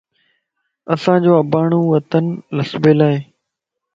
اسانجو 0.93 1.31
اباڻون 1.41 1.83
وطن 1.91 2.25
لسيبلا 2.55 3.07
ائي 3.11 3.19